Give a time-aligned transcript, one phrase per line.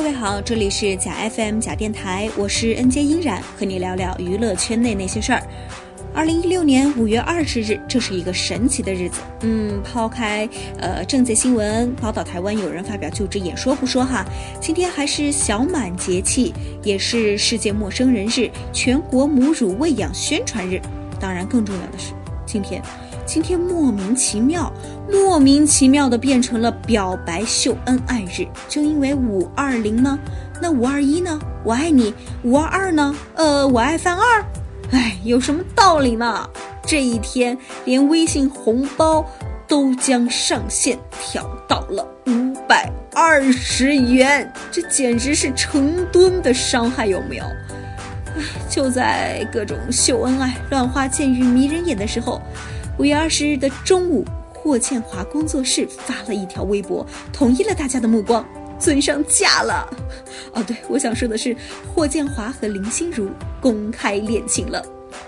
[0.00, 5.42] 各位好，这里是假 FM 假电台，我是 N J 音染，和你聊聊娱乐圈内那些事儿。
[6.14, 9.20] 二零一六年五月二十日，这是一个神奇的日子。
[9.42, 10.48] 嗯，抛开
[10.78, 14.24] 呃政界新闻，宝岛台湾有人发表就职演说不说哈，
[14.58, 20.80] 今天还是小满节气，也是世界陌生人日、全国母乳喂养宣传日。
[21.20, 22.14] 当然，更重要的是，
[22.46, 22.82] 今天。
[23.32, 24.72] 今天莫名其妙，
[25.08, 30.18] 莫名其妙的变成了表白秀恩爱日，就因为五二零呢？
[30.60, 31.38] 那五二一呢？
[31.62, 32.12] 我爱你。
[32.42, 33.14] 五二二呢？
[33.36, 34.44] 呃，我爱范二。
[34.90, 36.50] 哎，有什么道理嘛？
[36.84, 39.24] 这一天连微信红包
[39.68, 47.44] 都将上限调到了五百二十元，这简直是成吨的伤害，有没有？
[47.44, 52.42] 哎，就在各种秀恩爱、乱花渐欲迷人眼的时候。
[53.00, 58.46] 五月二十日的中午，霍建华工作室发了一条微博，统一了大家的目光。
[58.78, 59.88] 尊上嫁了，
[60.52, 61.56] 哦，对，我想说的是，
[61.94, 64.84] 霍建华和林心如公开恋情了。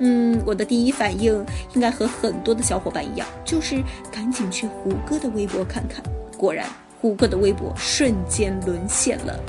[0.00, 6.04] 嗯，我的第一反应应该和很多的小伙伴一样，就是赶紧去胡歌的微博看看。
[6.36, 6.68] 果然，
[7.00, 9.40] 胡歌的微博瞬间沦陷了。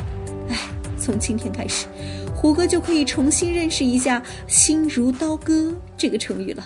[0.49, 0.57] 哎，
[0.97, 1.85] 从今天开始，
[2.33, 6.65] 胡歌就可以重新认识一下“心如刀割”这个成语了。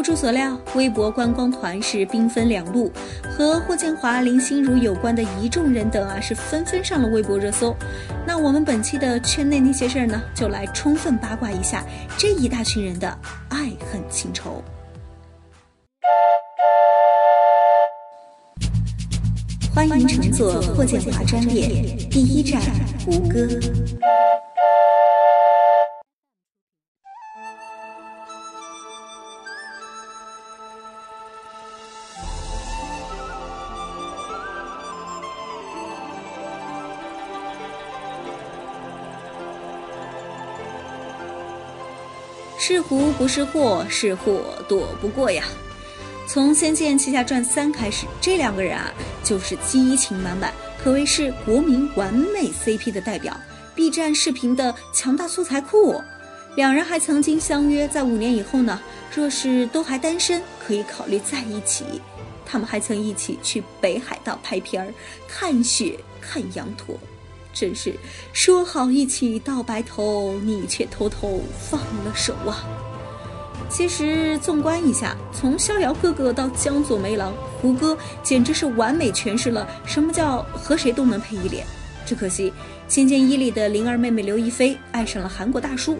[0.00, 2.90] 不出所料，微博观光团是兵分两路，
[3.22, 7.76] 和霍建华、林心如有关的一众人等啊，是纷纷上了微博热搜。
[8.26, 11.84] 那我们本期的圈内那些事儿呢，就来充分八卦一下
[12.16, 13.06] 这一大群人的
[13.50, 14.64] 爱恨情仇。
[19.74, 22.58] 欢迎乘坐霍建华专列，第一站
[23.04, 23.46] 胡歌。
[42.72, 45.42] 是福不是祸，是祸躲不过呀。
[46.28, 48.94] 从《仙剑奇侠传三》开始，这两个人啊
[49.24, 53.36] 就是激情满满，可谓是国民完美 CP 的代表
[53.74, 56.00] ，B 站视频的强大素材库。
[56.54, 58.80] 两人还曾经相约，在五年以后呢，
[59.12, 61.84] 若是都还单身，可以考虑在一起。
[62.46, 64.94] 他们还曾一起去北海道拍片儿，
[65.26, 66.96] 看雪，看羊驼。
[67.60, 67.94] 真是
[68.32, 72.64] 说好一起到白头，你却偷偷放了手啊！
[73.68, 81.66] 其实纵观一下，从逍遥哥哥到江左梅郎，胡歌简直是完美诠释了什么叫和谁都能配一脸。
[82.06, 82.50] 只可惜
[82.88, 85.94] 《仙剑一》里的灵儿妹妹刘亦菲爱上了韩国大叔，《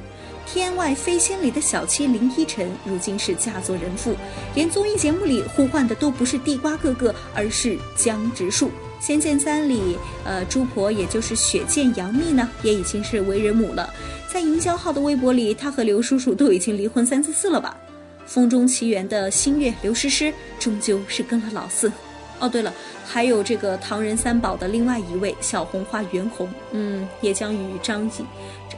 [0.47, 4.17] 天外飞仙》里的小七林依晨如今是嫁作人妇，
[4.55, 8.69] 连综艺节目里呼唤的都不是地瓜哥哥，而是江直树。
[9.01, 13.89] 《仙剑三》里，呃，朱婆也就是雪见杨幂呢，也已经是为人母了。
[14.31, 17.75] 在营销号的微博里，她和刘叔叔都已经离婚三四次了吧？
[18.27, 21.91] 《风中奇缘》的新月刘诗诗终究是跟了老四。
[22.39, 22.73] 哦，对了，
[23.07, 28.11] 还有这个唐人三宝的另外一位小红花袁弘，嗯，也将与张译，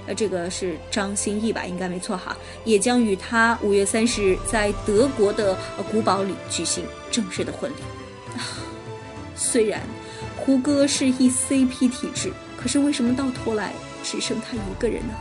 [0.06, 1.66] 呃，这个是张歆艺吧？
[1.66, 5.56] 应该没错哈，也将与他五月三十日在德国的
[5.90, 7.74] 古堡里举行正式的婚礼。
[9.34, 9.80] 虽然。
[10.44, 13.72] 胡歌是一 CP 体质，可是为什么到头来
[14.02, 15.14] 只剩他一个人呢？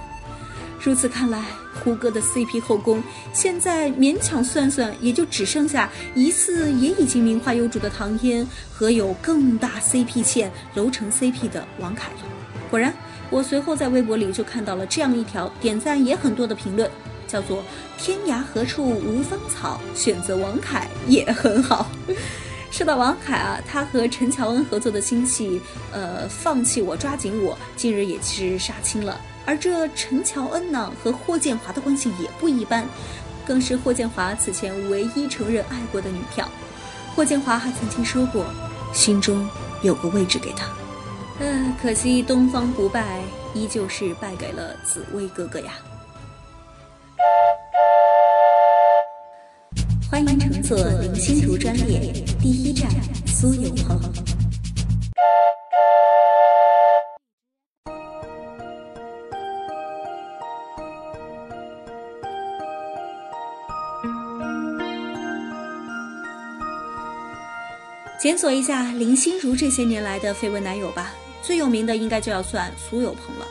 [0.83, 1.45] 如此看来，
[1.83, 12.23] 胡歌的 CP 后宫现在勉强算算，也就只剩下疑似也已经名花有主的唐嫣和有更大 CP 线楼城 CP 的王凯了。
[12.71, 12.91] 果然，
[13.29, 16.89] 我随后在微博里就看到了这样一条点赞也很多的评论，
[17.27, 17.63] 叫做
[17.99, 21.91] “天涯何处无芳草，选择王凯也很好”。
[22.71, 29.19] 说到王凯啊，他和陈乔恩合作的新戏，呃，放弃我抓紧我，近日也是杀青了。
[29.45, 32.87] 而这陈乔恩呢，和霍建华的关系也不一般，
[33.45, 36.47] 更是霍建华此前唯一承认爱过的女票。
[37.13, 38.45] 霍建华还曾经说过，
[38.93, 39.47] 心中
[39.83, 40.65] 有个位置给他。
[41.39, 43.21] 呃，可惜东方不败，
[43.53, 45.73] 依旧是败给了紫薇哥哥呀。
[50.11, 52.11] 欢迎乘坐林心如专列
[52.41, 52.91] 第一站
[53.25, 53.97] 苏有朋
[68.19, 73.47] 检索一下林心如这些年来的绯闻男友吧最有名的应该就要算苏有朋了。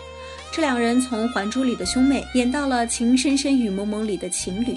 [0.52, 4.76] 这两人从还珠里的兄妹演到了情深深雨蒙蒙里的情侣。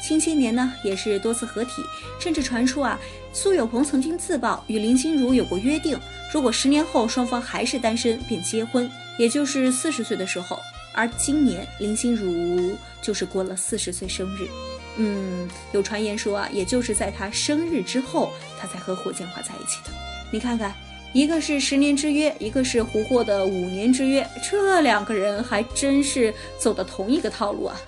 [0.00, 1.82] 近些年呢也是多次合体，
[2.18, 2.98] 甚至传出啊，
[3.32, 5.98] 苏有朋曾经自曝与林心如有过约定，
[6.32, 10.58] 如果十年后双方还是单身便结婚，也就是四十岁的时候。
[10.92, 14.48] 而今年林心如就是过了四十岁生日。
[14.96, 19.92] 嗯，有传言说啊，也就是在他生日之后，他才和霍建华在一起的。
[20.32, 20.74] 你看看，
[21.12, 27.80] 一个是十年之约，一个是胡霍的五年之约，这两个人还真是走的同一个套路啊。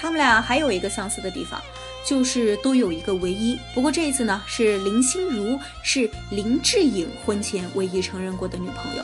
[0.00, 1.60] 他们俩还有一个相似的地方，
[2.06, 3.58] 就是都有一个唯一。
[3.74, 9.02] 不过这一次呢，是林心如是林志颖婚前唯一承认过的女朋友。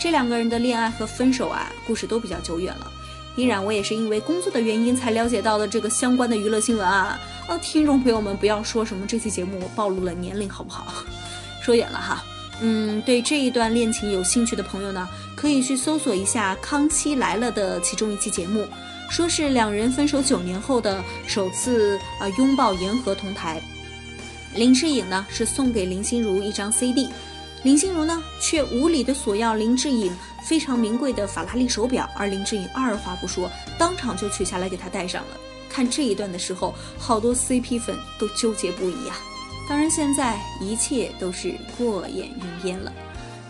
[0.00, 2.92] 这两个人的恋爱和分手啊，故事都比较久远了。
[3.36, 7.18] 依然，我也是因为工作的原因才了解到的这个相关的娱乐新闻啊！
[7.48, 11.04] 哦，听众朋友们不要说什么这期节目暴露了年龄，好不好？
[11.60, 12.22] 说远了哈。
[12.60, 18.64] 嗯，对这一段恋情有兴趣的朋友呢，可以去搜索一下《康熙来了》的其中一期节目，
[19.14, 23.62] 说是两人分手九年后的首次啊拥抱言和同台。
[24.56, 27.08] 林志颖呢是送给林心如一张 CD，
[27.62, 30.12] 林心如呢却无理的索要林志颖。
[30.44, 35.36] 非常名贵的法拉利手表，而林志颖二话不说，当场就取下来给他戴上了。
[35.70, 39.16] 看这一段的时候，好多 CP 粉都纠结不已啊。
[39.68, 42.92] 当然，现在一切都是过眼云烟了。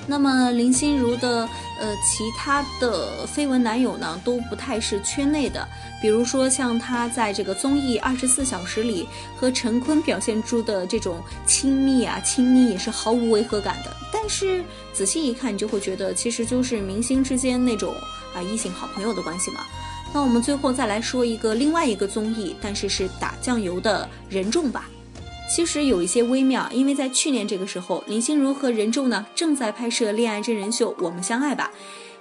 [0.07, 1.49] 那么林心如的
[1.81, 5.67] 呃其他的绯闻男友呢，都不太是圈内的。
[6.03, 13.97] 比如说像她在这个综艺《二十四小时》里和陈坤表现出的这种亲密啊，亲密也是毫无违和感的。
[14.13, 14.63] 但是
[14.93, 17.95] 仔细一看，你就会觉得其实就是明星之间那种
[18.35, 19.61] 啊异性好朋友的关系嘛。
[20.13, 24.89] 那我们最后再来说一个另外一个综艺，但是是打酱油的人众吧。
[25.47, 31.71] 其实有一些微妙，因为在去年这个时候，林心如和任重呢正在拍摄恋爱真人秀《我们相爱吧》。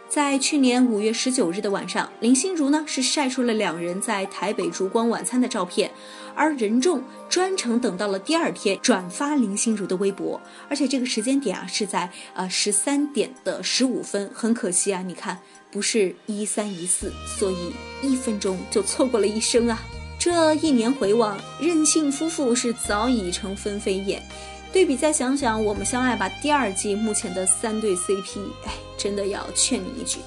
[0.09, 5.89] 在去年五月十九日的晚上，林心如呢是晒出了两人在台北烛光晚餐的照片，
[6.35, 10.39] 而任重专程等到了第二天转发林心如的微博，
[10.69, 14.29] 而且这个时间点啊是在呃十三点的十五分。
[14.35, 15.39] 很可惜啊，你看
[15.71, 17.73] 不是一三一四，所以
[18.03, 19.81] 一分钟就错过了一生啊。
[20.23, 24.23] 这一年回望，任性夫妇是早已成分飞燕。
[24.71, 30.19] 对比再想想，我们相爱吧第二季目前的三对 CP，哎，真的要劝你一句，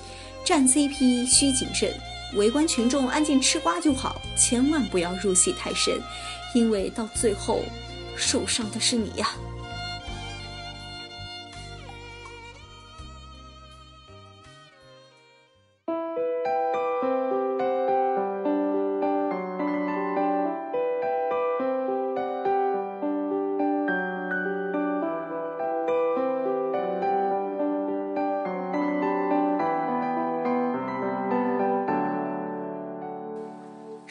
[0.44, 1.94] 站 CP 需谨慎，
[2.34, 5.98] 围观群众安静吃瓜就好，千万不要入戏太深，
[6.54, 7.62] 因为到最后
[8.14, 9.30] 受伤的是你呀。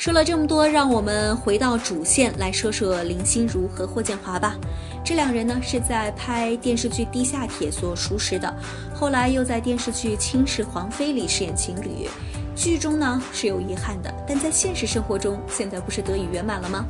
[0.06, 4.56] 说了这么多，让我们回到主线来说说林心如和霍建华吧。
[5.04, 8.56] 这两人呢是在拍电视剧《地下铁》所熟识的，
[8.94, 12.08] 后来又在电视剧《倾世皇妃》里饰演情侣。
[12.56, 16.86] 剧中呢是有遗憾的，但在现实生活中，现在不是得以圆满了吗？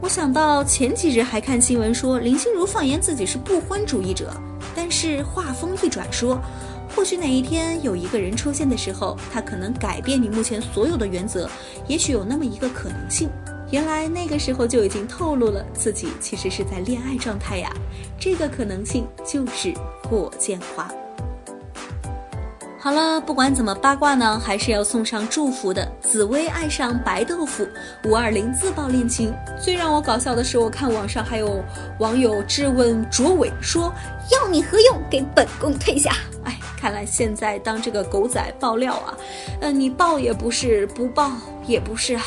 [0.00, 4.32] 我想到前几日还看新闻说林心如放言自己是不婚主义者，
[4.74, 6.40] 但是话锋一转说。
[6.94, 11.48] 或许哪一天有一个人出现的时候，他可能改变你目前所有的原则，
[11.86, 13.28] 也许有那么一个可能性。
[13.70, 17.72] 原来那个时候就已经透露了自己其实是在恋爱状态呀，
[18.20, 19.72] 这个可能性就是
[20.02, 20.88] 霍建华。
[22.78, 25.90] 好了，不管怎么八卦呢，还是要送上祝福的。
[26.02, 27.66] 紫薇爱上白豆腐，
[28.04, 29.32] 五二零自曝恋情。
[29.58, 31.64] 最让我搞笑的是，我看网上还有
[32.00, 33.92] 网友质问卓伟说
[34.32, 35.00] ：“要你何用？
[35.08, 36.12] 给本宫退下！”
[36.44, 39.16] 哎，看来现在当这个狗仔爆料啊，
[39.60, 41.30] 嗯，你爆也不是，不爆
[41.64, 42.24] 也不是啊。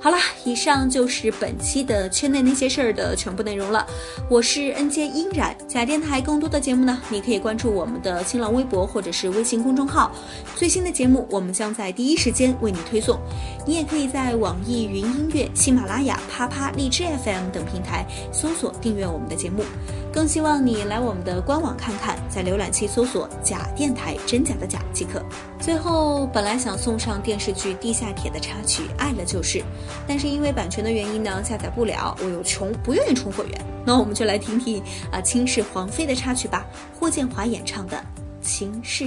[0.00, 3.86] 好了，以上就是本期的圈内那些事儿的全部内容了。
[4.28, 10.10] 我是 N J 音染假电台，更多的节目呢，你可以关注我们的新浪微博或者是微信公众号，
[10.56, 13.20] 最新的节目我们将在第一时间为你推送。
[13.66, 19.62] 你也可以在网易云音乐、喜马拉雅、啪啪、荔枝 FM 等平台搜索订阅我们的节目。
[20.12, 25.24] 更希望你来我们的官网看看，在浏览器搜索“假电台”真假的假即可。
[25.58, 29.58] 最后，本来想送上电视剧《地下铁》的插曲《爱了就是》，
[30.06, 33.64] 但是因为版权的原因呢，下载不了，我又穷，不愿意充会员。
[33.86, 36.66] 那我们就来听听啊《倾世皇妃》的插曲吧，
[37.00, 37.96] 霍建华演唱的
[38.46, 39.04] 《倾世》。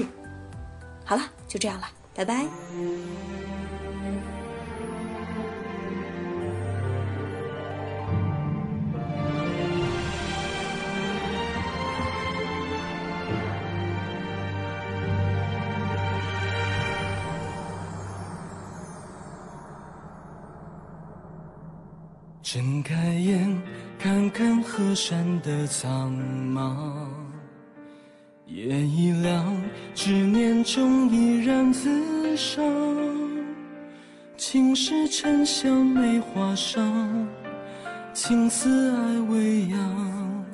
[1.03, 2.45] 好了，就这样了，拜拜。
[22.55, 23.61] 睁开眼，
[23.99, 26.09] 看看河山的苍
[26.53, 27.05] 茫，
[28.45, 29.61] 夜已凉，
[29.93, 32.63] 执念中依然自伤。
[34.37, 37.27] 青石沉香梅花上，
[38.13, 40.45] 青丝爱未央。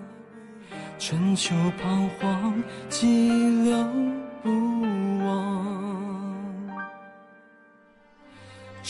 [0.98, 3.06] 春秋彷徨，寂
[3.64, 3.88] 寥
[4.42, 4.50] 不
[5.24, 6.31] 忘。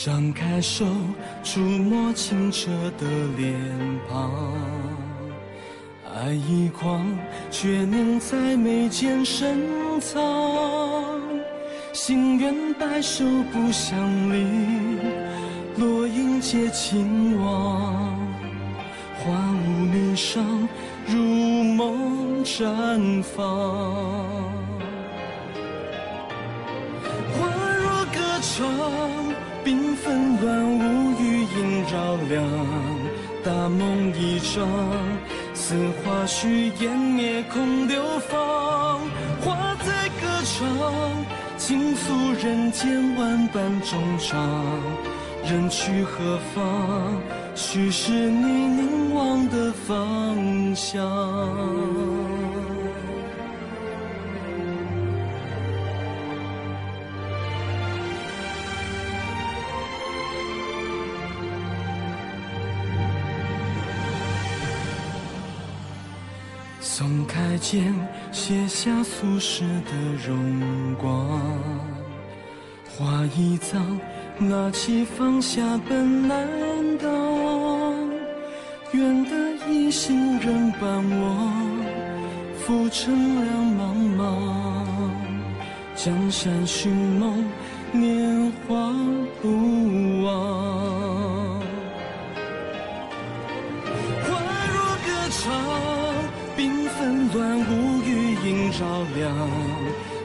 [0.04, 0.84] 张开手，
[1.44, 3.06] 触摸清澈的
[3.38, 3.54] 脸
[4.10, 4.32] 庞，
[6.16, 7.06] 爱已狂，
[7.52, 9.60] 却能在眉间深
[10.00, 10.20] 藏。
[11.94, 13.96] 心愿白首不相
[14.34, 14.44] 离，
[15.78, 18.18] 落英皆情网，
[19.20, 20.42] 花无霓裳。
[21.06, 21.18] 如
[21.76, 23.44] 梦绽放，
[27.34, 29.31] 花若歌唱，
[29.66, 32.44] 缤纷乱舞，余音绕梁。
[33.44, 34.68] 大梦一场，
[35.54, 39.00] 似花絮湮灭空流芳。
[39.42, 40.68] 花在歌唱，
[41.58, 44.40] 倾诉人间万般衷肠。
[45.44, 46.64] 人去何方？
[47.56, 51.02] 许是你凝望的方向。
[66.82, 67.94] 松开剑，
[68.32, 69.92] 卸下俗世的
[70.28, 71.40] 荣光。
[72.90, 74.00] 花已葬。
[74.40, 76.48] 拿起放下本难
[76.98, 77.08] 当，
[78.92, 79.30] 愿得
[79.70, 81.54] 一心人伴我，
[82.58, 83.46] 浮沉两
[83.78, 84.26] 茫茫。
[85.96, 87.46] 江山寻梦，
[87.92, 88.92] 年华
[89.44, 90.71] 不忘。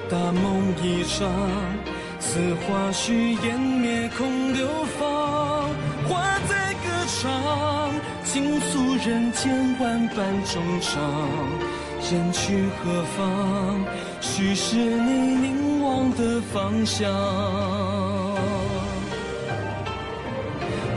[0.09, 1.29] 大梦一场。
[2.19, 4.67] 似花絮湮灭空流
[4.99, 5.71] 芳，
[6.09, 7.91] 花在歌唱，
[8.25, 11.01] 倾诉人间万般衷肠。
[12.11, 13.85] 人去何方？
[14.21, 17.11] 许是你凝望的方向。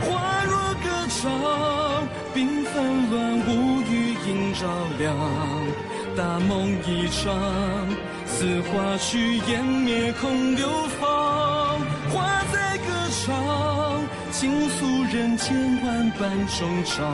[0.00, 1.30] 花若歌唱，
[2.34, 5.16] 缤纷乱舞，余音绕梁。
[6.16, 7.34] 大梦一场。
[8.40, 10.66] 似花去湮灭空流
[10.98, 11.78] 芳，
[12.10, 14.00] 花在歌唱，
[14.32, 15.54] 倾诉人间
[15.84, 17.04] 万般衷肠。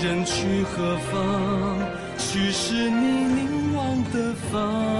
[0.00, 1.80] 人去何方？
[2.16, 4.99] 去是你凝望的方。